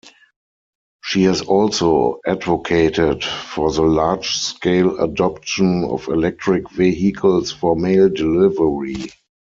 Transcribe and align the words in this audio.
She 1.03 1.25
has 1.25 1.41
also 1.41 2.21
advocated 2.25 3.23
for 3.23 3.71
the 3.71 3.83
large-scale 3.83 4.99
adoption 4.99 5.83
of 5.83 6.07
electric 6.07 6.71
vehicles 6.71 7.51
for 7.51 7.75
mail 7.75 8.09
delivery. 8.09 8.95